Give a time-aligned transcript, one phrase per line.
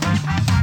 [0.00, 0.61] Thank you.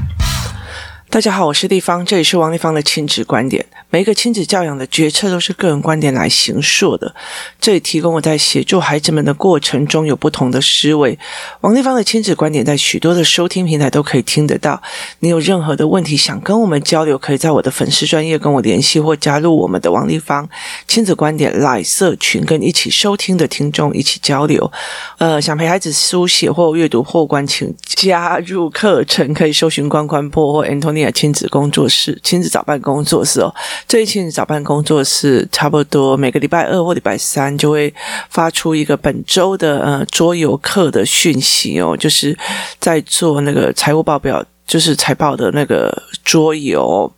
[1.11, 3.65] 大家好，我是丽芳，这里是王丽芳的亲子观点。
[3.89, 7.15] 每一个亲子教养的决策都是个人观点来形塑的。
[7.59, 11.17] 这里提供我在协助孩子们的过程中有不同的思维。
[11.61, 14.79] 王丽芳的亲子观点在许多的收听平台都可以听得到。
[15.21, 20.47] 你有任何的问题想跟我们交流，可以在我的粉丝专业跟我联系，或加入我们的王丽芳
[20.87, 24.71] 亲子观点来社群，跟一起收听的听众一起交流。
[25.17, 33.53] 呃，想陪孩子书写或阅读或关，请加入课程，可以搜寻关关破或 Anton 亲子工作室、亲子早班工作室哦，
[33.87, 37.93] 这一亲子早班工作室差不多每个礼拜二或礼拜三就会
[38.29, 42.35] 发出一个本周的呃桌游课的讯息哦，就是
[42.79, 47.11] 在做那个财务报表，就是财报的那个桌游。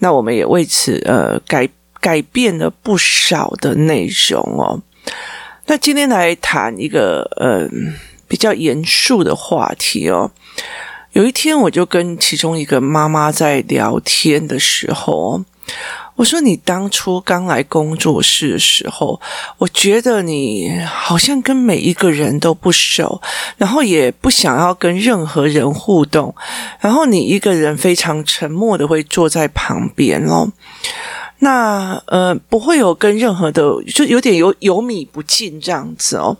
[0.00, 1.68] 那我们也为此呃改
[2.00, 4.80] 改变了不少的内容哦。
[5.66, 7.68] 那今天来谈一个呃
[8.28, 10.30] 比较严肃的话题哦。
[11.16, 15.42] 有一天，我就跟其中一个妈妈在聊天的时候，
[16.14, 19.18] 我说：“你当初刚来工作室的时候，
[19.56, 23.18] 我觉得你好像跟每一个人都不熟，
[23.56, 26.34] 然后也不想要跟任何人互动，
[26.80, 30.52] 然后你一个人非常沉默的会坐在旁边哦。
[31.38, 36.36] 那呃，不会有跟任何的，就有点有有米不进这样子哦。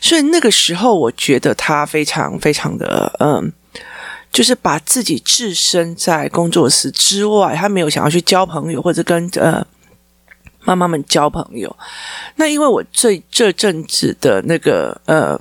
[0.00, 3.52] 所以那个时候，我觉得他非常非常的嗯。”
[4.32, 9.66] 就是把自己置身在工作室之外，他没有想要去交朋友或者跟呃
[10.64, 11.74] 妈妈们交朋友。
[12.36, 15.38] 那因为我这这阵子的那个呃。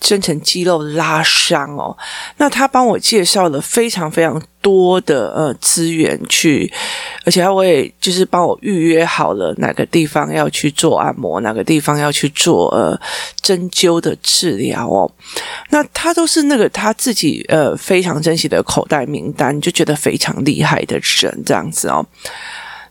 [0.00, 1.96] 深层肌肉拉伤哦，
[2.36, 6.72] 那他帮我介绍了非常非常多的呃资源去，
[7.24, 12.98] 而且他会就是帮我预约好了哪个地方要去做按摩，哪个地方要去做呃
[13.40, 15.10] 针灸的治疗哦。
[15.70, 22.06] 那他都是那个他自己呃非常珍惜的口袋名单，就觉得非常厉害的人这样子哦。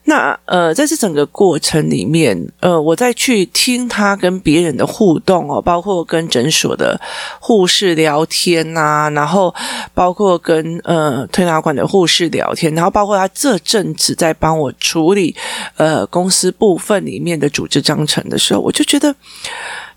[0.07, 6.99] 那呃，在这整个过程里面，呃，我再去听他跟别人的互动哦，包括跟诊所的
[7.39, 9.53] 护士聊天呐、啊，然后
[9.95, 15.35] 包括跟呃推拿馆的护士聊天，然后包括他这阵子在帮我处理
[15.75, 19.15] 呃公司部分里面的组织章程的时候，我就觉得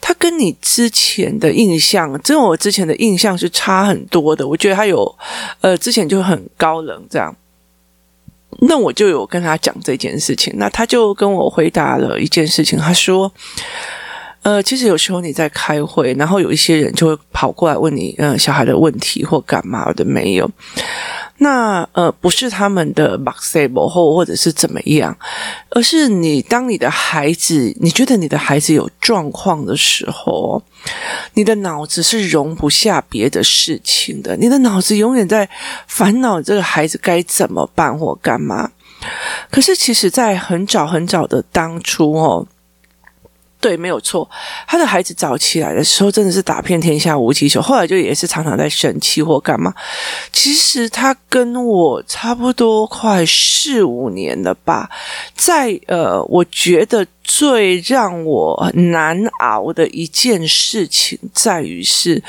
[0.01, 4.49] 他跟你之前的印象，跟我之前的印象是差很多的。
[4.49, 5.15] 我觉得他有
[5.61, 7.37] 呃之前就很高冷这样。
[8.61, 13.33] 那我就有跟他讲这件事情，那他就跟我回答了一件事情，他说
[14.43, 20.51] ：“呃，其实有时候你在开会，然后有一些人就会跑过来问你，呃，小孩的问题或干嘛的没有。”
[21.39, 25.17] 那呃，不是他们的 boxable 或或者是怎么样，
[25.71, 30.61] 而是你当你的孩子，你觉得你的孩子有状况的时候，
[31.35, 35.49] 你的脑子是容不下别的事情的，你的脑子永远在
[35.87, 38.71] 烦恼这个孩子该怎么办或干嘛。
[39.49, 42.47] 可是其实，在很早很早的当初哦。
[43.61, 44.29] 对，没有错。
[44.67, 47.61] 他的孩子早起来的时候，真的是打遍天下无敌手。
[47.61, 49.75] 后来就也是常常在生气或干嘛。
[50.33, 54.89] 其实他跟我差不多快四五年了吧。
[55.35, 62.21] 在呃，我觉得最让我难熬的一件事情，在于是，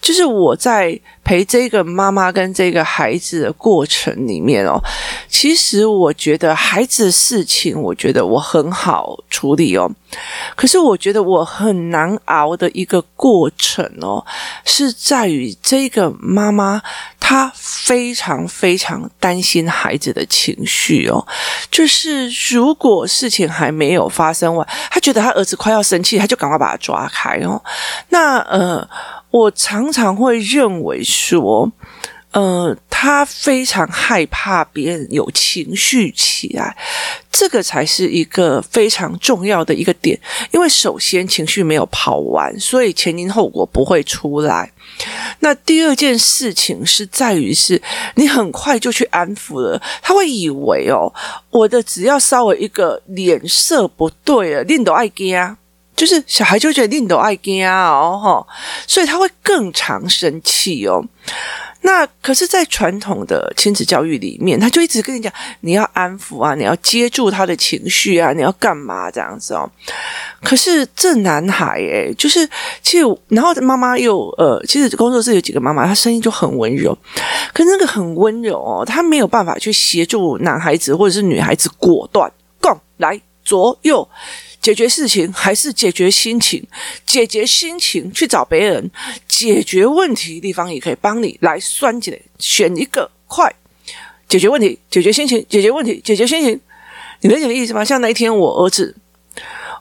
[0.00, 0.98] 就是我在。
[1.24, 4.78] 陪这个妈妈跟这个孩子的过程里面哦，
[5.26, 9.90] 其实我觉得孩子的事情，我觉得我很好处理哦。
[10.54, 14.22] 可是我觉得我很难熬的一个过程哦，
[14.66, 16.82] 是在于这个妈妈
[17.26, 21.26] 他非常非常担心孩子的情绪哦。
[21.70, 27.62] 就是如果事情还没有发生完，他觉得他儿子快要生气，他就赶快把他抓开哦。
[28.10, 28.86] 那呃。
[29.34, 31.68] 我常常会认为说，
[32.30, 36.76] 呃，他非常害怕别人有情绪起来，
[37.32, 40.16] 这个才是一个非常重要的一个点。
[40.52, 44.70] 因为首先情绪没有跑完，所以前因后果不会出来。
[45.40, 47.80] 那第二件事情是在于是，
[48.14, 51.12] 你很快就去安抚了，他会以为哦，
[51.50, 55.56] 我的只要稍微一个脸色不对了，令都爱惊。
[55.96, 58.44] 就是小孩就觉得令都爱惊哦，
[58.86, 61.04] 所以他会更常生气哦。
[61.86, 69.70] 那可是，在传统的亲子教育里面，他就一直跟你讲，你要安抚啊，你要接住他的情绪啊，你要干嘛这样子哦。
[70.42, 72.48] 可是这男孩诶，就是
[72.82, 76.96] 其实，然后妈妈又呃，其实工作室有几个妈妈，她声音就很温柔，
[77.52, 82.32] 可是那个很温柔哦，她没有办法去协助男孩子或者是女孩子果断，
[82.62, 84.08] 共来左右。
[84.64, 86.66] 解决事情还是解决心情？
[87.04, 88.90] 解决心情去找别人，
[89.28, 93.54] 解决问题地方也可以帮你来算计，选一个快
[94.26, 96.58] 解决问题，解决心情，解决问题，解决心情。
[97.20, 97.84] 你理解意思吗？
[97.84, 98.96] 像那一天我儿子。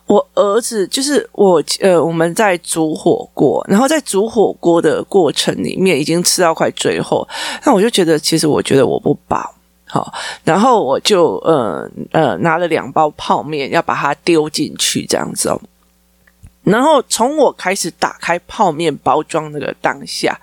[0.05, 7.25] 我儿子就是我，呃，我们在煮火锅，然后在煮火锅的过程里面，已经吃到快最后，
[7.65, 9.55] 那我就觉得，其实我觉得我不饱，
[9.93, 10.11] 好，
[10.43, 15.61] 然后我就呃呃拿了两包泡面，要把它丢进去，这样子哦。
[16.63, 20.35] 然后从我开始打开泡面包装那个当下，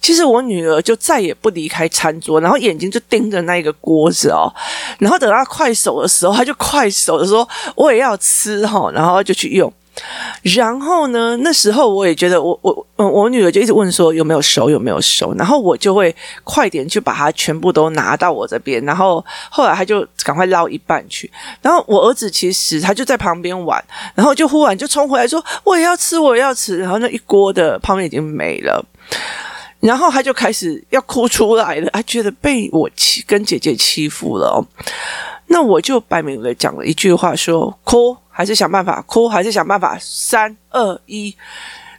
[0.00, 4.50] 其实我女儿就再也不离开餐桌，然后眼睛就盯着那一个锅子哦。
[4.98, 7.46] 然后等她快手的时候，她就快手的说
[7.76, 9.70] ：“我也要吃哈。”然后就去用。
[10.42, 16.14] 然后呢，那时候我也觉得我我嗯，我女儿就一直问说有没有熟，有没有熟，然后我就会
[16.44, 21.30] 快点去把它全部都拿到我这边，然后后来他就赶快捞一半去，
[21.62, 23.82] 然后我儿子其实他就在旁边玩，
[24.14, 28.84] 然后就忽然就冲回来说我也要吃，我要吃，然后那一锅的泡面已经没了，
[29.80, 34.60] 然后他就开始要哭出来了，他觉得被我欺跟姐姐欺负了哦，
[35.46, 38.16] 那我就摆明了讲了一句话说哭。
[38.36, 39.96] 还是想办法哭，还是想办法。
[39.98, 41.34] 三二一，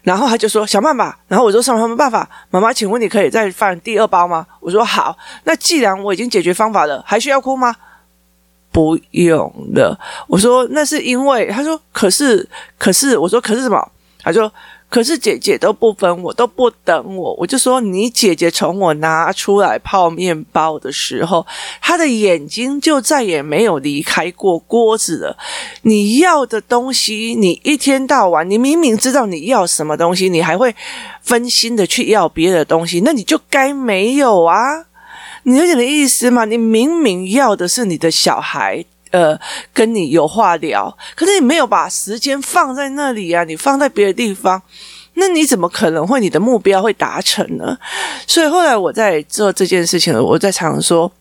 [0.03, 1.17] 然后他就说想办法。
[1.27, 2.29] 然后我说什么什么办法？
[2.51, 4.45] 妈妈，请问你可以再放第二包吗？
[4.59, 5.17] 我说好。
[5.45, 7.75] 那既然我已经解决方法了，还需要哭吗？
[8.71, 9.99] 不用了。
[10.27, 12.47] 我说那是因为他说可是
[12.77, 13.91] 可是我说可是什么？
[14.21, 14.53] 他说。
[14.89, 21.45] 可是姐姐都不分我，都不等我，我就说你姐姐从我拿出来泡面包的时候，
[21.81, 25.37] 她的眼睛就再也没有离开过锅子了。
[25.81, 30.73] 你要的东西，你一天到晚，你明明知道你要什么东西，你还会
[31.21, 34.85] 分心的去要别的东西，那你就该没有啊！
[35.43, 36.45] 你有点的意思吗？
[36.45, 38.85] 你明明要的是你的小孩。
[39.17, 39.39] 呃，
[39.73, 44.61] 跟你有话聊，可是你没有把时间放在那里啊，你放在别的地方，
[45.15, 47.75] 那你怎么可能会你的目标会达成呢？
[48.27, 51.11] 所以后来我在做这件事情，我在常常说。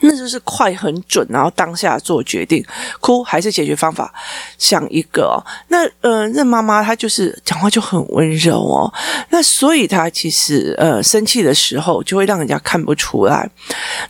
[0.00, 2.62] 那就是快很准，然后当下做决定，
[3.00, 4.12] 哭还是解决方法，
[4.58, 5.40] 想一个哦。
[5.68, 8.92] 那呃，那妈妈她就是讲话就很温柔哦。
[9.30, 13.48] 那所以她其实呃生气的时候就会让人家看不出来。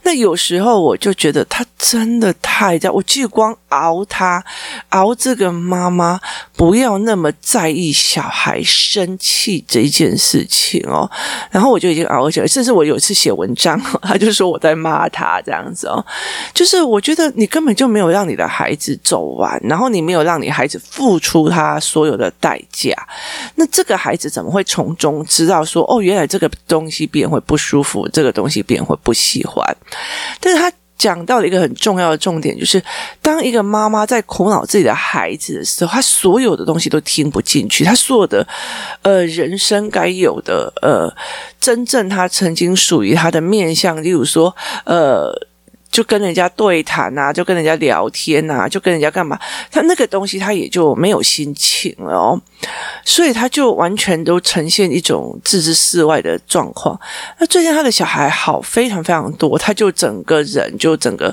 [0.02, 4.42] 那有时候我就觉得她真的太在，我就光熬他，
[4.88, 6.18] 熬这个妈妈
[6.56, 11.08] 不要那么在意小孩生气这一件事情哦。
[11.50, 15.86] 然后我就已经熬起来，甚至我有一次写文章，他就说我在骂他这样子。
[15.88, 16.02] 哦，
[16.54, 22.96] 就是我觉得你根本就没有让你的孩子走完，然后你没有让你孩子付出他所有的代价，
[23.56, 29.76] 那这个孩子怎么会从中知道说，哦，原来这个东西别人会不舒服，这个东西别人会不喜欢？
[30.40, 32.82] 但是他讲到了一个很重要的重点，就是
[33.20, 38.46] 当一个妈妈在苦恼自己的孩子的时候，她所有的东西都听不进去，她所有的
[39.02, 41.12] 呃人生该有的呃
[41.60, 44.54] 真正她曾经属于她的面相，例如说
[44.84, 45.48] 呃。
[45.94, 49.38] 就跟人家对谈啊，就跟人家聊天啊，就跟人家干嘛？
[49.70, 52.40] 他那个东西他也就没有心情了哦，
[53.04, 56.98] 所以他就完全都呈现一种置之事外的状况。
[57.38, 61.32] 那最近他的小孩好非常非常多，他就整个人就整个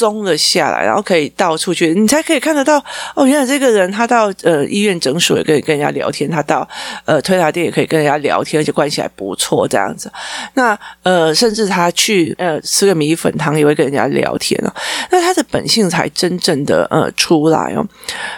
[0.00, 2.82] 松了下来，然后可以到处去，你才可以看得到
[3.14, 3.26] 哦。
[3.26, 6.66] 原来这个人他到呃医院诊所也可以跟人家聊天，他到
[7.04, 10.10] 呃推拿店也可以跟人家聊天，而且关系还不错这样子。
[10.54, 14.72] 那呃，甚至他去呃吃个米粉汤也会跟人家聊天哦，
[15.10, 17.86] 那他的本性才真正的呃出来哦，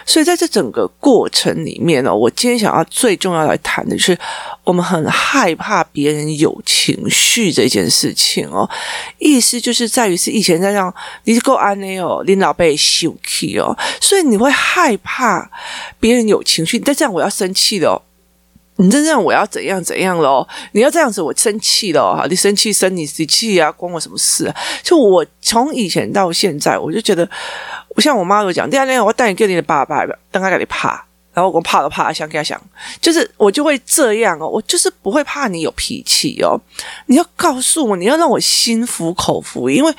[0.05, 4.17] 所以在这整个过程里面哦，我今天想要最重要来谈的是，
[4.65, 8.69] 我们很害怕别人有情绪这件事情哦，
[9.17, 10.93] 意思就是在于是以前在让
[11.23, 15.49] 你够安内哦，领导被羞气哦，所以你会害怕
[15.99, 18.01] 别人有情绪，再这样我要生气了哦。
[18.77, 20.47] 你这样我要怎样怎样喽？
[20.71, 22.25] 你要这样子，我生气了哈！
[22.27, 24.55] 你生气生你气啊，关我什么事啊？
[24.81, 27.29] 就我从以前到现在，我就觉得，
[27.89, 31.05] 我像我妈有讲，第二天我带你跟你的爸爸，等他给你爬。
[31.33, 32.61] 然后我怕都怕，想给他想，
[33.01, 36.59] 就是我就会这样哦，我就是不会怕你有脾气哦。
[37.07, 39.93] 你要告诉我，你要让我心服口服，因为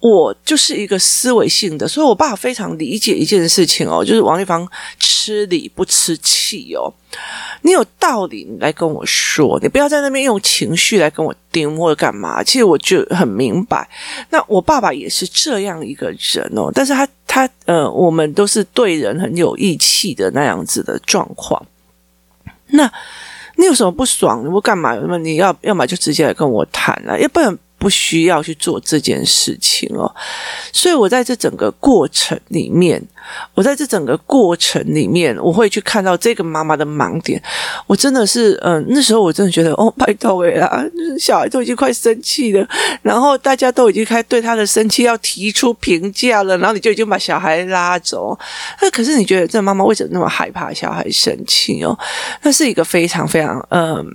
[0.00, 4.66] 我就是一个思维性的，所以我爸非常理解一件事情哦，就是王立芳
[4.98, 6.92] 吃理不吃气哦。
[7.62, 12.42] 你有道理，你来跟我说，你不要在那边用情绪来跟我盯或者干嘛。
[12.42, 13.86] 其实我就很明白，
[14.30, 17.06] 那我爸爸也是这样一个人哦，但是他。
[17.32, 21.64] 他呃，我们都是对人很有义气的那样子的状况。
[22.66, 22.92] 那
[23.54, 24.44] 你有什么不爽？
[24.44, 24.96] 你不干嘛？
[24.96, 30.14] 那么你要要么就直接来跟我谈了，要不然不需要去做这件事情哦。
[30.72, 33.02] 所以我在这整个过程里面，
[33.54, 37.42] 我在这整个过程里面，我会去看到这个妈妈的盲点。
[37.86, 40.84] 我真的是，嗯、那时候我真的觉得，哦， 拜托哎啦，
[41.18, 42.68] 小孩都已经快生气了，
[43.00, 48.38] 然后大家都已经开对他的生气要提出评价了，然后你就已经把小孩拉走。
[48.82, 51.98] 那可是你觉得这妈妈为什么那么害怕小孩生气哦？
[52.42, 54.06] 那是一个非常非常，嗯、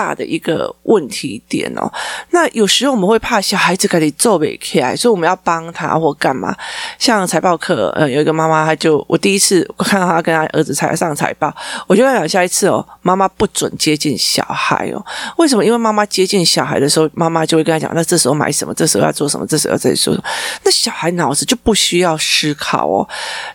[0.00, 1.92] 大的一个问题点哦，
[2.30, 6.56] 那有时候我们会怕小孩子给你揍不起来，所以我们要帮他或干嘛？
[6.98, 11.54] 像财报课，呃，有一个妈妈，她就我第一次看到她跟她儿子才上财报，
[11.86, 15.04] 我就在想下一次哦，妈妈不准接近小孩哦。
[15.36, 15.62] 为什么？
[15.62, 18.72] 因为妈妈接近小孩的时候，妈妈就会跟他讲，那这时候买什么？
[18.72, 19.46] 这时候要做什么？
[19.46, 20.24] 这时候要再说什么？
[20.64, 23.06] 那小孩脑子就不需要思考哦。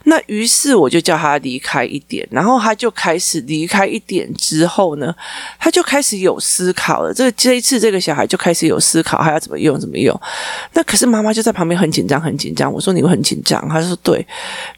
[0.04, 5.12] 那于是我就叫他离开一点，然后他就开始离开一点之后呢，
[5.58, 6.35] 他就开始有。
[6.40, 10.20] 思考了，这这一次这个小孩就开始有思考，还要怎么用怎么用。
[10.74, 12.72] 那可是妈妈就在旁边很紧张，很紧张。
[12.72, 14.26] 我说你会很紧张，他说对。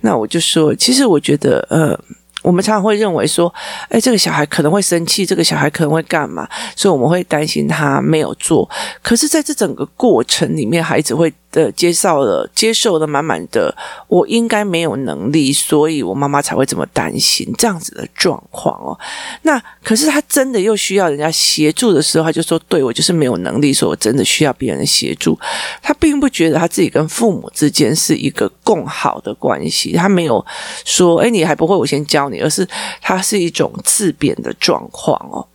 [0.01, 1.99] 那我就说，其实我觉得，呃。
[2.43, 3.53] 我们常常会认为说，
[3.89, 6.47] 哎，这个小孩可能会生气，这个小孩可能会干嘛，
[6.77, 8.69] 所以我们会担心他没有做。
[9.01, 13.75] 可是，在这整个过程里面，孩子会的接受了，接受了满满的，
[14.07, 18.97] 我应该没有能力，所以我妈妈才会这么担心这样子的状况哦。
[19.43, 25.37] 那可是他真的又需要人家协助的时候，他就说：“对，我就是没有能力，所以我真的需要别人协助。”
[25.81, 30.45] 他并不觉得他自己跟父母之间是一个共好的关系，他没有
[30.85, 32.67] 说：“哎，你还不会，我先教你。”而是
[33.01, 35.45] 他是一种自贬的状况哦。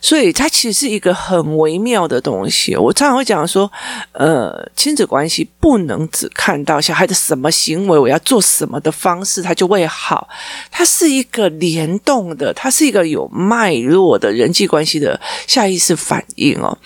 [0.00, 2.76] 所以它其实是一个很微妙的东西。
[2.76, 3.70] 我常常会讲说，
[4.12, 10.28] 呃，亲子关系不能只看到小孩的什么行为，我要做什么的方式，他就会好。
[10.70, 16.76] 它是一个联动的，它是一个有脉络的人际关系的下意识反应哦。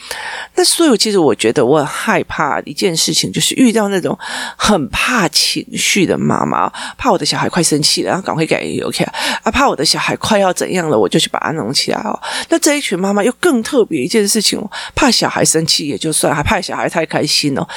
[0.55, 4.17] 那所以，其实我觉得我很害怕一件事情，就是遇到那种
[4.57, 12.19] 很怕情绪的妈妈，怕我的小孩快生气了，然后赶快给 OK 啊，怕我的小孩快要怎样了，我就去把它弄起来哦。
[12.49, 17.69] 那这一群妈妈又更特别一件事情哦，怕小孩生气也就算，还怕小孩太开心哦。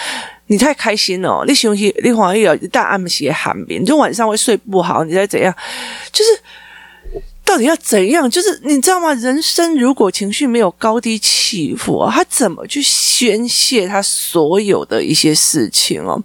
[0.48, 5.53] 你太开心哦，你休息，你反而有大暗些寒眠，你就晚上会睡不好，你再怎样，
[6.12, 6.29] 就是。
[7.48, 8.30] 到底要怎样？
[8.30, 9.13] 就是你知道吗？
[9.13, 16.22] 人生如果情绪没有高低起伏，他怎么去宣泄他所有的一些事情哦？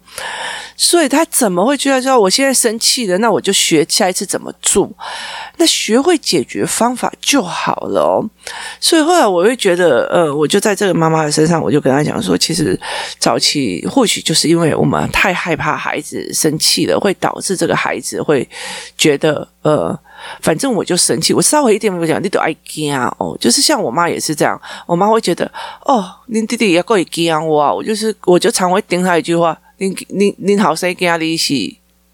[0.77, 4.91] 所以他怎么会觉得说，我现在生气了，那我就学下一次怎么做？
[5.59, 8.29] 那学会解决方法就好了哦。
[8.81, 12.79] 所以后来我会觉得，呃，我就在这个妈妈的身上，我就跟他讲说，其实
[13.21, 18.49] 早期或许就是因为我们太害怕孩子生气了，会导致这个孩子会
[18.99, 19.97] 觉得，呃。
[20.41, 23.37] 反正我就生气，我稍微一点没有讲，你都爱惊哦。
[23.41, 25.51] 就是像我妈也是这样，我妈会觉得
[25.85, 27.77] 哦，您弟弟也够惊我。
[27.77, 31.55] 我就是，我就常会顶他一句话：您您您好生惊你是，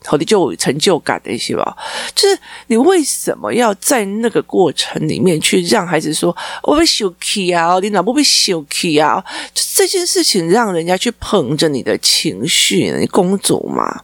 [0.05, 1.77] 好的就有成就感的是吧？
[2.15, 2.39] 就是
[2.69, 7.79] 你为什么要在那个过程里面去让孩子说我被生气啊？
[7.81, 9.23] 你哪不被生气啊？
[9.53, 14.03] 就这件事情让人家去捧着你的情绪，你公主嘛。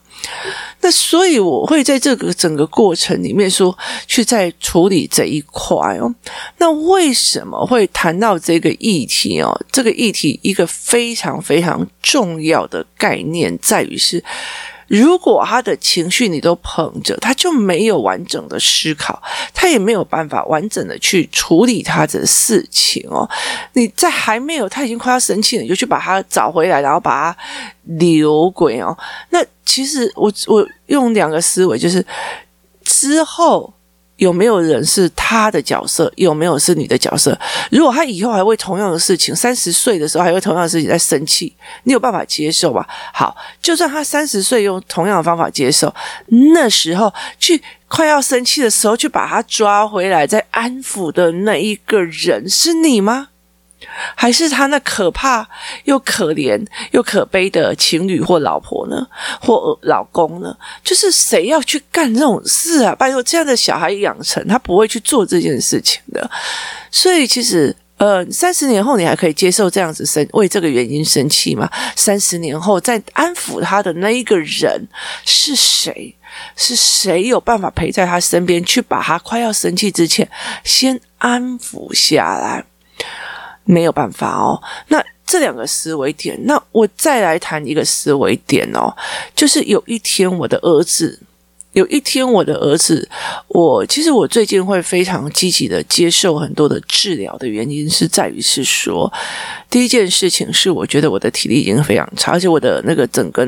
[0.80, 3.76] 那所以我会在这个整个过程里面说，
[4.06, 6.14] 去在处理这一块哦。
[6.58, 9.58] 那为什么会谈到这个议题哦？
[9.70, 14.22] 这个议题一个非常非常重要的概念在于是。
[14.98, 19.22] 如果他的情绪你都捧着，他就没有完整的思考，
[19.52, 23.28] 他也没有办法完整的去处理他的事情哦。
[23.72, 27.38] 你在还没有他已经快要生气了，你就去把他找回来，然后把他
[27.98, 28.96] 留鬼哦。
[29.30, 32.04] 那其实我我用两个思维，就是
[32.82, 33.72] 之后。
[34.16, 36.12] 有没有人是他的角色？
[36.16, 37.38] 有没有是你的角色？
[37.71, 42.87] 如果他以后还会同样的事情，三十岁的时候还会同样的事情在生气，你有办法接受吧？
[43.12, 45.92] 好，就算他三十岁用同样的方法接受，
[46.52, 53.28] 那时候去快要生气的时候去把他抓回来再安抚的那一个人是你吗？
[54.14, 55.46] 还是他那可怕
[55.84, 56.60] 又可怜
[56.92, 59.06] 又可悲的情侣或老婆呢？
[59.40, 60.56] 或老公呢？
[60.82, 62.94] 就是谁要去干这种事啊？
[62.94, 66.30] 拜托，这样的小孩养成，他不会去做这件事情的。
[66.90, 71.70] 所以，其实，呃，三十年后你还可以接受这样子生为这个原因生气吗？
[71.96, 74.86] 三十年后再安抚他的那一个人
[75.24, 76.14] 是谁？
[76.56, 80.28] 是谁有办法陪在他身边，去把他快要生气之前
[80.64, 82.64] 先安抚下来？
[83.64, 88.94] 没有办法哦，那这两个思维点，那我再来谈一个思维点哦，
[89.35, 91.18] 就是有一天我的儿子
[91.74, 93.08] 有一天，我的儿子，
[93.48, 99.12] 我其实我最近会非常积极的接受很多的治疗的原因是在于是说，
[99.68, 103.46] 第一件事情是我觉得我的体力已经非常差，而且我的那个整个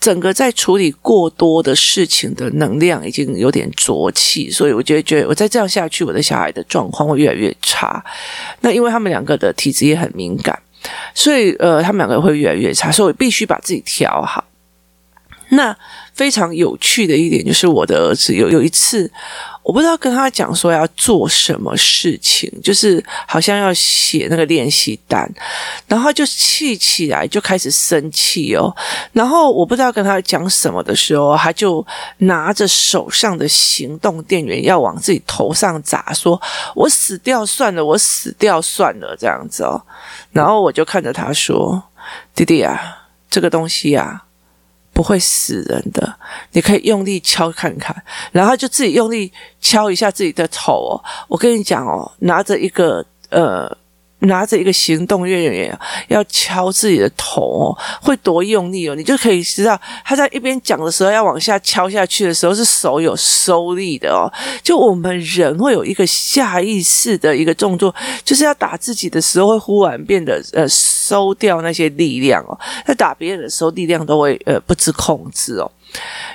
[0.00, 8.02] 整个在处理过多的事情的能量已经有点浊气，所以我觉得觉得我再这样下去，我的小孩的状况会越来越差。
[8.60, 10.56] 那因为他们两个的体质也很敏感，
[11.14, 14.44] 所以呃，他们两个会越来越差，所以我必须把自己调好。
[15.52, 15.76] 那
[16.20, 19.10] 非常有趣的一点就是，我的儿子有有一次，
[19.62, 25.26] 我不知道跟他讲说要做什么事情，就是好像要写那个练习单，
[25.86, 28.70] 然后就气起来，就开始生气哦。
[29.14, 31.84] 然后我不知道跟他讲什么的时候，他就
[32.18, 36.38] 拿着手上的行动电源要往自己头上砸，说
[36.74, 39.80] 我死掉算了，我死掉算了这样子哦。
[40.32, 41.82] 然后我就看着他说
[42.36, 44.24] ：“弟弟啊，这个东西啊。”
[45.00, 46.14] 不会死人的，
[46.52, 47.96] 你可以用力敲看看，
[48.32, 51.00] 然后就自己用力敲一下自己的头哦。
[51.26, 53.74] 我跟你讲哦，拿着一个呃。
[54.20, 58.94] 拿着一个行动电源要敲自己的头哦，会多用力哦！
[58.94, 64.30] 你就可以知道他在一边讲的时候要往下敲下去的时候是手有收力的哦。
[64.62, 72.58] 就我们人会有一个下意识的一个动作，就是要打自己的时候会忽然变得呃收掉那些力量哦。
[72.86, 75.70] 在打别人的时候力量都会呃不知控制哦，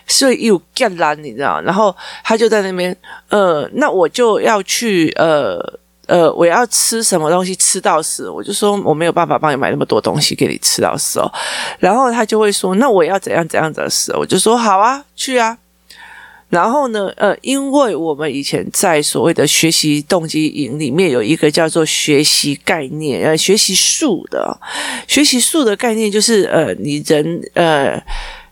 [0.07, 1.61] 所以又干烂你知道？
[1.61, 2.95] 然后他就在那边
[3.29, 5.79] 呃，那我就要去呃。
[6.07, 11.31] 呃，我要吃什么东西吃到死，我就说我没有办法帮你买那么多东西给你吃到死哦。
[11.79, 15.57] 然后他就会说，那我要怎样怎样的死，我就说好啊，去啊。
[16.49, 24.57] 然后呢，呃，因为我们以前在所谓的学习动机营里面有一个叫做学习概念，呃，学习术的，
[25.07, 28.01] 学习术的概念就是呃，你人呃。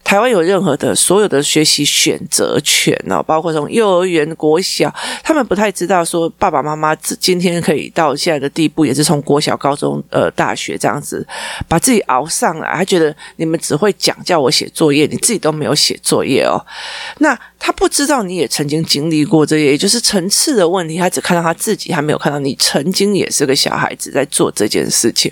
[0.04, 4.94] 台湾有任何的所有的学习选择权哦，包括从幼儿园、国小，
[5.24, 11.26] 他们不太知道说爸爸妈妈今天可以到现在的地步，也是从国小、高中、呃大学这样子
[11.68, 12.72] 把自己熬上来。
[12.76, 16.64] 他觉得你们只会讲叫我写作业，你自己都没有写作业哦。
[17.20, 20.98] 那他不知道你也曾经经历过这些，也就是层次的问题。
[20.98, 25.32] 他只看到他自己，还没有看到你曾经也是个小孩子在做这件事情。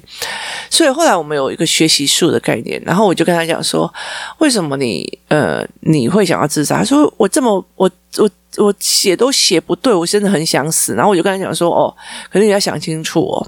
[0.69, 3.93] 所以后来我们有一个学习术的概念，然后我就跟他讲说，
[4.39, 4.60] 为什么？
[4.61, 4.77] 什么？
[4.77, 6.77] 你呃，你会想要自杀？
[6.77, 10.93] 他说我这么我我我写都写不对，我真的很想死。
[10.93, 11.95] 然后我就跟他讲说，哦，
[12.29, 13.47] 可是你要想清楚哦，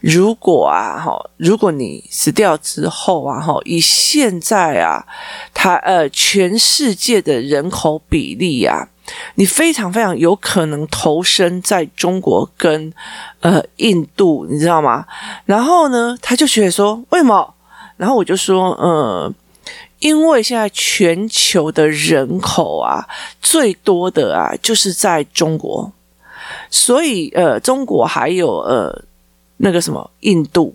[0.00, 5.04] 如果啊，哈，如果你死掉之后啊，哈，以现在啊，
[5.54, 8.88] 他呃，全世界的人口比例啊，
[9.36, 12.92] 你非常非常有可能投身在中国跟
[13.40, 15.06] 呃印度，你知道吗？
[15.44, 17.54] 然后呢，他就觉得说，为什么？
[17.96, 19.32] 然后我就说，呃。
[20.02, 23.06] 因为现在全球的人口啊，
[23.40, 25.92] 最多的啊，就是在中国，
[26.68, 29.04] 所以呃，中国还有呃
[29.58, 30.74] 那个什么印度，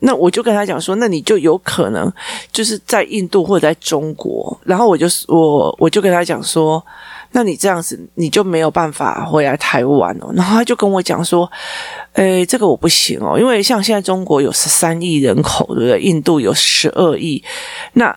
[0.00, 2.12] 那我就跟他讲说，那你就有可能
[2.52, 6.84] 就是在印度或者在中国，然后我就我我就跟他讲说，
[7.30, 11.50] 那你这样子你就没有办法回来台湾哦，然后他就跟我讲说，
[12.12, 15.98] 诶，这个我不行哦，因为像现在中国有十三亿人口，对不对？
[16.02, 17.42] 印度有十二亿，
[17.94, 18.14] 那。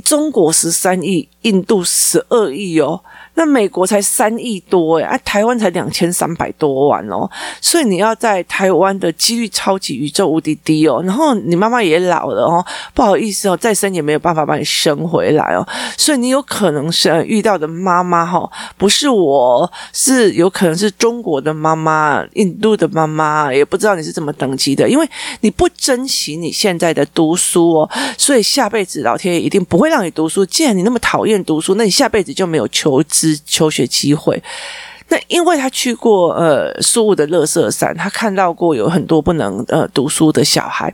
[0.00, 3.02] 中国十三亿，印度十二亿哦。
[3.34, 11.02] 那美国才三亿多诶，啊，台湾才两千三百多万哦，所以你要在台湾的几率超级宇宙无敌低哦。
[11.06, 15.66] 然后你妈妈也老了哦，不好意思哦，再生也没有办法把你生回来哦。
[15.96, 25.08] 所以你有可能是遇到的妈妈哈，不是我，是有可能是中国的妈妈、印度的妈妈，也不知道你是怎么等级的，因为
[25.40, 30.44] 你不珍惜你现在的读书哦，所以下辈子老天爷一定不会让你读书。
[30.44, 33.40] 既然你那么讨厌读书，那你下辈子就没有求是。
[33.46, 34.42] 求学机会，
[35.08, 40.92] 那因为他去过呃苏武的乐色山，他看到过有很多不能呃读书的小孩，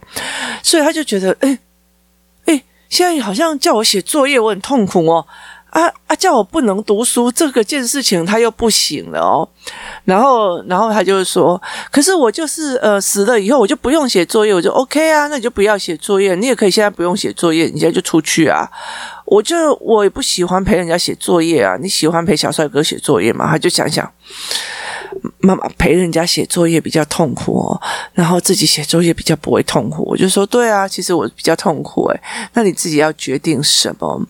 [0.63, 1.59] 所以他就觉得，哎
[2.47, 5.27] 哎，现在好像叫我写作业，我很痛苦哦。
[5.77, 6.17] 啊啊！
[6.17, 9.47] 叫我不能读书，这个件事情他又不行了哦。
[10.07, 11.61] 然后，然后他就说
[11.93, 15.27] ：“可是我就是呃死了以后，我就不用写作业，我就 OK 啊。
[15.27, 18.67] 那你就不要写作业，你也可以现在不用写作业，你现在就出去啊。
[19.27, 21.77] 我就我也不喜欢陪人家写作业啊。
[21.79, 23.47] 你喜欢陪小帅哥写作业吗？
[23.47, 24.11] 他就想想。”
[25.39, 27.81] 妈妈陪人家写作业比较痛苦哦，
[28.15, 30.03] 然后自己写作业比较不会痛苦。
[30.05, 32.21] 我就说对啊，其实我比较痛苦诶。
[32.55, 34.21] 那你自己要决定什么？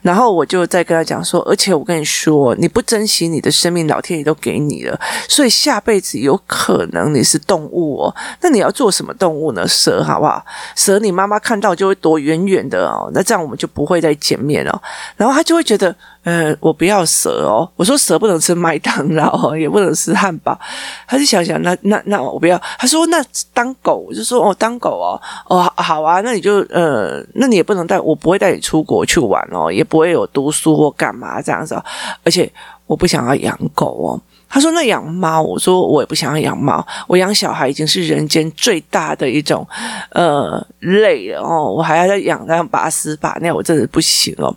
[0.00, 8.14] 然后我就再跟他讲说，而且我跟你说，你不珍惜你的生命，老天爷都给你了，所以下辈子有可能你是动物哦。
[8.40, 9.66] 那你要做什么动物呢？
[9.68, 10.44] 蛇好不好？
[10.74, 13.10] 蛇你妈妈看到就会躲远远的哦。
[13.12, 14.82] 那这样我们就不会再见面了。
[15.16, 15.94] 然后他就会觉得。
[16.24, 17.68] 嗯，我不要蛇哦。
[17.74, 20.58] 我说蛇不能吃麦当劳， 也不能吃汉堡。
[21.06, 22.60] 他就想想，那那那我不要。
[22.78, 31.84] 他说那当狗，我就说哦，当狗哦，哦好啊，那你就呃，那你也不能带，我不会带你出国去玩哦，也不会有读书或干嘛这样子哦。
[32.24, 32.50] 而且
[32.86, 34.20] 我不想要养狗哦。
[34.54, 36.86] 他说：“那养猫，我说我也不想要养猫。
[37.06, 39.66] 我养小孩已经是人间最大的一种
[40.10, 44.54] 呃累了哦，我还要再养那样把屎把尿，我真的不行哦。”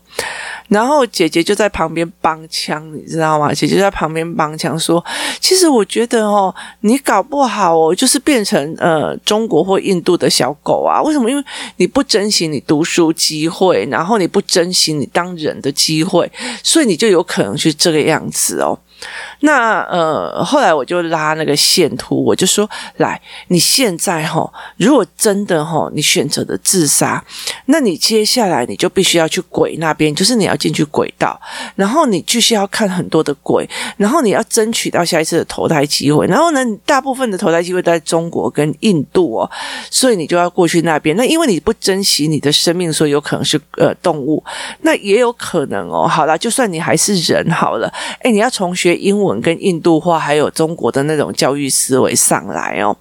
[0.68, 3.54] 然后姐姐就在旁边帮腔，你知道吗？
[3.54, 5.04] 姐姐在旁边帮腔说
[5.40, 11.02] ：“其实我觉得哦，你搞不好哦，就是变成呃中国或印度的小狗啊？
[11.04, 11.30] 为什么？
[11.30, 11.44] 因为
[11.78, 16.32] 你不珍惜你读书机会，然后你不珍惜你当人的机会，
[16.64, 18.80] 所以你就有可能是这个样子哦。”
[19.42, 27.24] 那呃，后来我就拉那个线图，我就说：来，你现在哈，如果真的哈，你选择的自杀，
[27.66, 31.40] 那你接下来你就必须要去鬼那边，就是你要进去轨道，
[31.76, 39.52] 然后你继续要看很多的鬼，然后你要争取到下一次的投胎机会，然后呢，大部分的投胎机会在中国跟印度哦，
[39.92, 41.16] 所以你就要过去那边。
[41.16, 44.44] 那因为你不珍惜你的生命，所以有可能是呃动物，
[44.82, 46.08] 那也有可能哦。
[46.08, 49.36] 好了，就算你还是人好了，诶，你要重学英文。
[49.46, 52.98] 跟印度话还有中国的那种教育思维上来哦，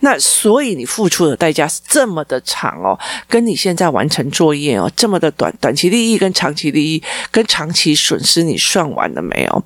[0.00, 9.64] 那所以你付出的代价是这么的长哦，跟你现在完成作业哦这么的短，短期利益跟长期利益跟长期损失你算完了没有？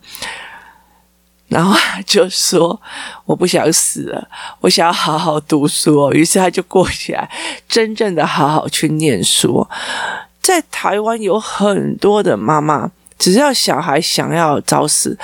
[1.46, 2.80] 然后就说
[3.24, 4.28] 我不想死了，
[4.62, 7.30] 我想要好好读书哦，于是他就过起来，
[7.68, 9.64] 真正的好好去念书。
[10.40, 12.90] 在台湾有很多的妈妈。
[13.18, 15.18] 只要小孩想要找死，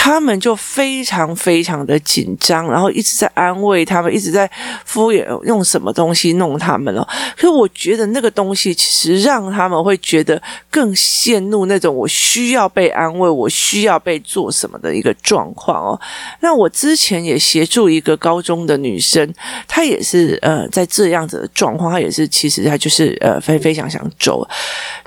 [0.00, 4.48] 他们就非常非常的紧张，然后一直在安慰他们，一直在
[4.84, 7.06] 敷衍，用什么东西弄他们了。
[7.36, 16.00] 可是我觉得那个东西其实让他们会觉得更陷入那种我需要被安慰，我需要被做什么的一个状况哦。
[16.40, 19.34] 那我之前也协助一个高中的女生，
[19.66, 24.48] 她也是呃在这样子的状况，她也是其实她就是呃非非常想走。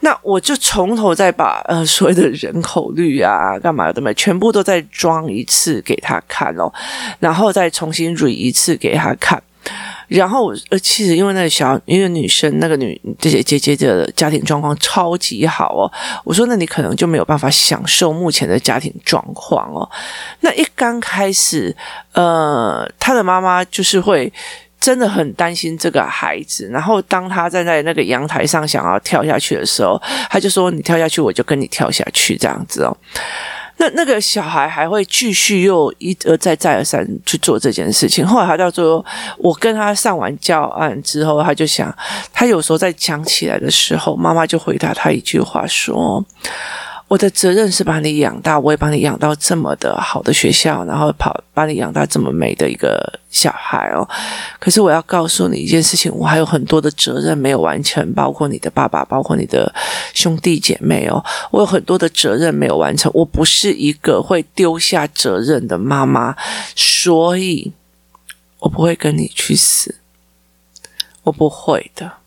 [0.01, 2.29] 那我就从头再把呃所谓的。
[2.41, 6.71] 人口率啊，干嘛的嘛，全部都在装一次给他看哦，
[7.19, 9.41] 然后再重新 re 一次给他看，
[10.07, 15.91] 然后呃，其实因为那个小，因为女生那个女这些姐姐的家庭状况超级好哦，
[16.23, 19.89] 我说那你可能就没有办法享受目前的家庭状况哦。
[20.41, 21.75] 那一刚开始，
[22.13, 24.31] 呃，他的妈妈就是会。
[24.81, 32.97] 真的很担心这个孩子，然后当她站在那个阳台上想要跳下去的时候，他就说：“你跳下去，我就跟你跳下去。”这样子哦。
[33.81, 38.25] 那那个小孩还会继续又一而再再而三去做这件事情。
[38.25, 39.03] 后来他到最后，
[39.39, 41.93] 我跟他上完教案之后，他就想，
[42.31, 46.23] 他有时候在讲起来的时候，妈妈就回答他一句话说。
[47.11, 54.07] 我的责任是把你养大，我也把你养到这么的好的学校，然后跑把你养大这么美的一个小孩哦。
[54.61, 59.69] 可是我要告诉你一件事情，我还有很多的责任没有完成，包括你的爸爸，包括你的
[60.13, 61.21] 兄弟姐妹哦。
[61.51, 66.33] 我有很多的责任没有完成，我不是一个会丢下责任的妈妈，
[66.77, 67.73] 所以
[68.59, 69.95] 我不会跟你去死，
[71.23, 72.20] 我不会的。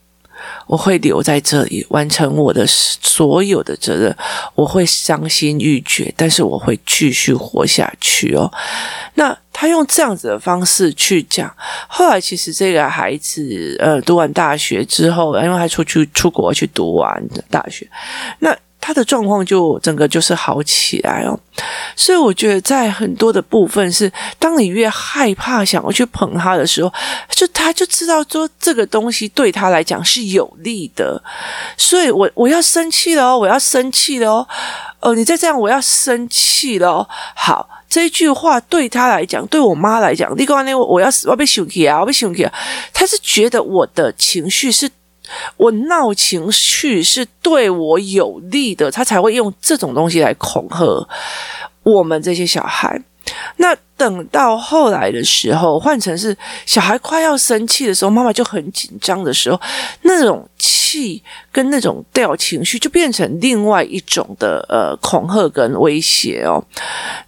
[0.67, 4.17] 我会留在这里完成我的所有的责任，
[4.55, 8.51] 我会伤心欲绝，但是我会继续活下去哦。
[9.15, 11.55] 那他用这样子的方式去讲，
[11.89, 17.89] 后来其实这个孩子呃读完大学之后，因为他出去出国去读完大学，
[18.39, 18.57] 那。
[18.87, 21.41] 他的状况就整个就是好起来哦，
[21.97, 26.93] 所以我觉得在很多的部分是，当你越害怕想要去捧他的时候，
[27.31, 31.23] 就他就知道说这个东西对他来讲是有利的，
[31.79, 34.47] 所以我我要生气了哦，我要生气了哦，
[35.01, 37.09] 哦，你再这样我要生气了哦。
[37.35, 42.47] 好，这句话对他来讲，对我妈来讲，你讲呢，我要我要被生气啊，我被生气，
[42.93, 44.91] 他是觉得我的情绪是。
[45.57, 51.09] 我闹情绪是对我有利的，他才会用这种东西来恐吓
[51.83, 53.03] 我们这些小孩。
[53.57, 59.61] 那等到后来的时候，换成是小孩快要生气的时候，妈妈就很紧张的时候，
[60.03, 66.63] 那种气跟那种掉情绪就变成另外一种的呃恐吓跟威胁哦。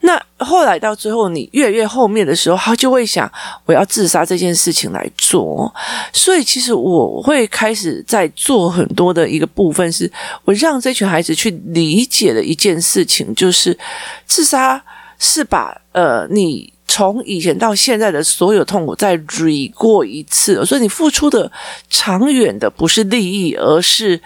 [0.00, 3.30] 那后来到最后，你越来越后面的时候，他就会想
[3.64, 5.72] 我要自杀这件事情来做。
[6.12, 10.10] 所以其实我会开始在做很多的一个部分，是
[10.44, 13.78] 我让这群孩子去理解的一件事情，就是
[14.26, 14.82] 自杀。
[15.18, 21.50] 是把呃，你从以前到现在的所有痛苦再 re 过一次，所以你付出的
[21.90, 24.20] 长远的不是利益，而是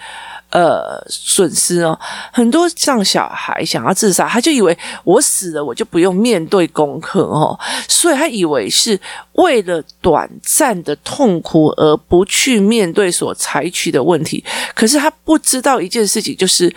[0.51, 1.97] 呃损失哦。
[2.31, 8.99] 很多像小孩想要自杀，他就以为我死了我就不用面对功课哦，所以他以为是
[9.33, 14.43] 为了短暂的痛苦而不去面对所采取的问题。
[14.75, 16.73] 可是他不知道一件事情，就是。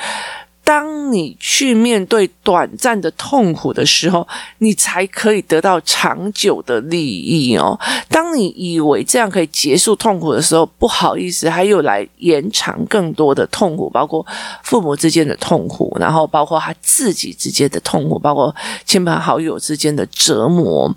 [0.65, 4.27] 当你去面对短暂的痛苦的时候，
[4.59, 7.79] 你才可以得到长久的利益哦。
[8.09, 14.27] 当你以为这样可以结束痛苦的时候，不好意思，还有来延长更多的痛苦，包括
[14.63, 18.55] 父母之间的痛苦，然后包括他自己之间的痛苦，包括
[18.87, 20.91] 亲朋好友之间的折磨。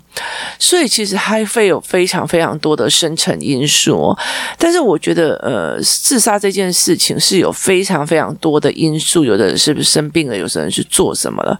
[0.58, 4.18] 所以，其实还会有非常非常多的深层因素哦。
[4.56, 9.57] 但是，我觉得，呃，自杀这件事情是有非常非常多的因素，有的。
[9.58, 10.36] 是不是生病了？
[10.36, 11.58] 有些人去做什么了？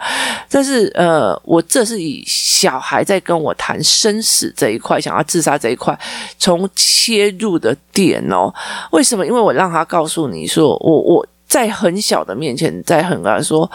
[0.49, 5.99] 但是，呃，我这是以小孩在跟我谈生死这一块，想要自杀这一块，
[6.39, 8.55] 从切入的点哦。
[8.93, 9.27] 为什么？
[9.27, 13.71] 因为我让他告诉你说，我我在很小的面前，在很啊说，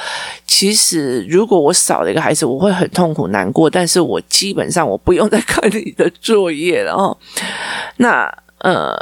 [0.47, 7.17] 其实如果我少了一个孩子，我会很痛苦难过，但是我基本上我不用再看你的作业了哦。
[7.97, 8.25] 那
[8.59, 8.97] 呃。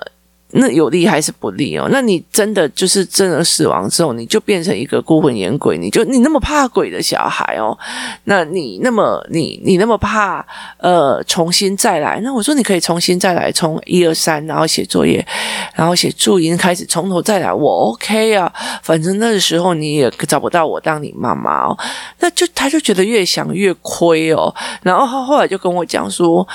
[0.54, 1.88] 那有利还是不利哦？
[1.92, 7.78] 那你真的就是真的死亡之后，你就变成一个孤魂野鬼，你就你那么怕鬼的小孩哦？
[8.26, 10.46] 那你那么你你那么怕
[10.78, 12.20] 呃重新再来？
[12.24, 15.26] 那我说你可以重新再来，从一二三，然后写作业，
[15.74, 18.52] 然后写注音，开始从头再来，我 OK 啊？
[18.84, 21.78] 反正那个时候你也找不到我当你妈妈哦，
[22.20, 26.48] 那就他就觉得越想越亏哦，然后他后来就跟我讲说。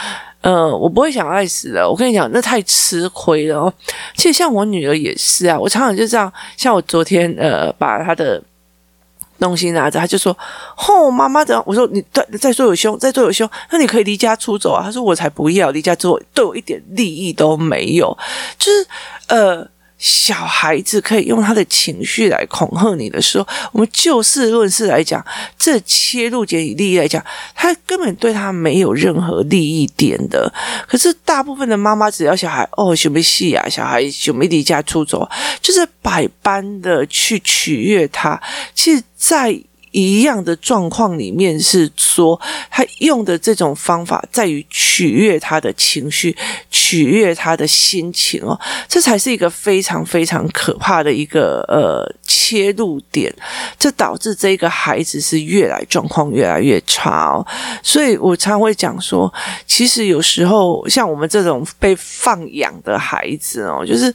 [0.46, 1.90] 呃，我不会想爱死的。
[1.90, 3.74] 我跟你讲，那太吃亏了哦。
[4.14, 6.32] 其实像我女儿也是啊，我常常就这样。
[6.56, 8.40] 像我昨天呃，把她的
[9.40, 10.36] 东西拿着，她就说
[10.76, 18.16] ：“吼、哦，妈妈的。”我说：“你再再说有胸，再做有胸，那你可以离家出走啊。”她说：“我才不要离家出走，对我一点利益都没有。”
[18.56, 18.86] 就是
[19.26, 19.68] 呃。
[19.98, 25.24] 小孩子可以用他的情绪来恐吓你的时候，我们就事论事来讲，
[25.58, 30.52] 这切入点以利益来讲，他根本对他没有任何利益点的。
[30.86, 35.26] 可是大部分的妈妈只要小孩哦，什么戏啊，小孩就没离家出走，
[35.62, 38.40] 就是百般的去取悦他。
[38.74, 39.58] 其实，在
[39.96, 42.38] 一样的状况里面是说，
[42.70, 46.36] 他用的这种方法在于取悦他的情绪，
[46.70, 53.34] 取悦他的心情哦，这才是一个非常非常可怕的一个呃切入点，
[53.78, 57.46] 这导致这个孩子是越来状况越来越差哦。
[57.82, 59.32] 所以我常会讲说，
[59.66, 64.14] 其实有时候像我们这种被放养的孩子哦，就是。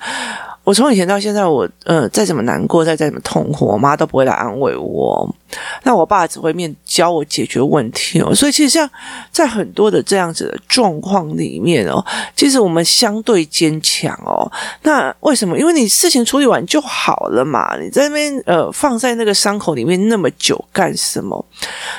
[0.64, 5.36] 我从以前到现在，我呃再怎么难过，再再怎么痛苦，我妈都不会来安慰我。
[5.84, 8.34] 那我爸只会面教我解决问题哦。
[8.34, 8.90] 所以其实像
[9.32, 14.50] 在很多的这样子的状况里面哦，其实我们相对坚强哦。
[14.84, 15.58] 那为什么？
[15.58, 17.76] 因为你事情处理完就好了嘛。
[17.82, 21.44] 你在那边呃放在那个伤口里面那么久干什么？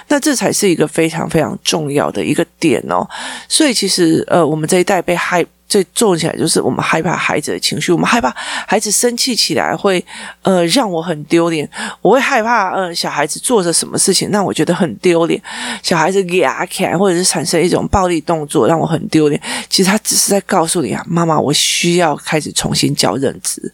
[0.09, 3.07] 那这才是一个非常非常重要的一个点哦。
[3.49, 5.45] 所以其实呃我们这一代被害。
[5.73, 10.05] 最重起来就是我们害怕孩子的情绪，我们害怕孩子生气起来会
[10.43, 11.67] 呃让我很丢脸，
[12.03, 15.43] 我会害怕呃小孩子做着什么事情让我觉得很丢脸，
[15.83, 19.41] 小孩子牙起来或者是产生一种暴力动作让我很丢脸。
[19.71, 23.73] 其实他只是在告诉你啊，妈妈，我需要开始重新教认知，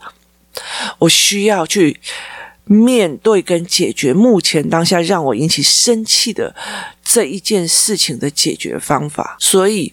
[1.01, 1.99] 我需要去
[2.65, 6.55] 面对跟解决目前当下让我引起生气的。
[7.11, 9.91] 这一件事情的解决方法，所以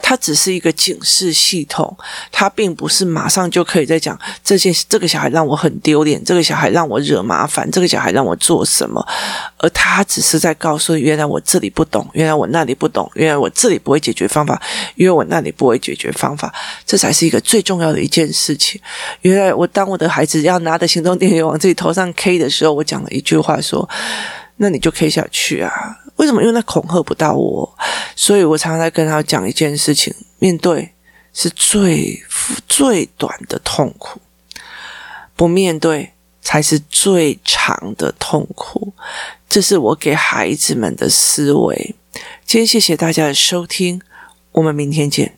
[0.00, 1.96] 它只是一个警示系统，
[2.30, 9.02] 它并不是马上就可以再讲这件这个小孩让我很丢脸，这个小孩让我惹麻烦，这个小孩让我做什么，
[9.56, 14.60] 而他只是在告诉，原来我这里不懂，原来我那里不懂，原来我这里不会解决方法，
[14.94, 16.52] 因为我那里不会解决方法，
[16.84, 18.78] 这才是一个最重要的一件事情。
[19.22, 23.88] 原来我当我的孩子要拿着行动电源往自己头上 K 的时候，我讲了一句话说
[24.60, 26.40] ：“那你就 K 下去啊。”为什么？
[26.42, 27.78] 因为他恐吓不到我，
[28.14, 30.92] 所以我常常在跟他讲一件事情：面对
[31.32, 32.22] 是最
[32.68, 34.20] 最短的痛苦，
[35.34, 38.92] 不面对才是最长的痛苦。
[39.48, 41.94] 这是我给孩子们的思维。
[42.44, 44.02] 今天谢谢大家的收听，
[44.52, 45.37] 我们明天见。